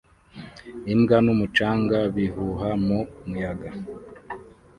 Imbwa 0.93 1.17
n'umucanga 1.25 1.97
bihuha 2.15 2.69
mu 2.85 2.99
muyaga 3.27 3.69